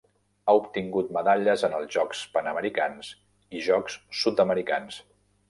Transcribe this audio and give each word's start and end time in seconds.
Ha 0.43 0.53
obtingut 0.59 1.11
medalles 1.17 1.65
en 1.67 1.75
els 1.81 1.91
Jocs 1.97 2.23
Panamericans 2.39 3.13
i 3.59 3.63
Jocs 3.69 4.01
Sud-americans. 4.23 5.01